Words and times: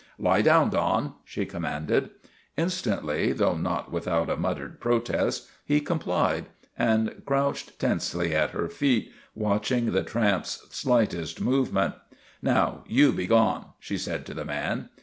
"Lie 0.27 0.41
down, 0.41 0.71
Don/' 0.71 1.13
she 1.23 1.45
commanded. 1.45 2.09
Instantly, 2.57 3.33
though 3.33 3.55
not 3.55 3.91
without 3.91 4.31
a 4.31 4.35
muttered 4.35 4.79
protest, 4.79 5.47
he 5.63 5.79
complied, 5.79 6.45
and 6.75 7.21
crouched 7.23 7.77
tensely 7.79 8.33
at 8.33 8.49
her 8.49 8.67
feet, 8.67 9.11
watch 9.35 9.71
ing 9.71 9.91
the 9.91 10.01
tramp's 10.01 10.65
slightest 10.71 11.39
movement.' 11.39 11.93
Now 12.51 12.83
you 12.87 13.11
begone," 13.11 13.65
she 13.77 13.99
said 13.99 14.25
to 14.25 14.33
the 14.33 14.43
man. 14.43 14.89